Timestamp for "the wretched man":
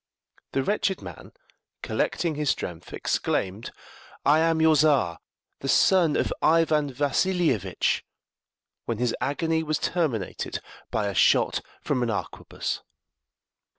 0.53-1.31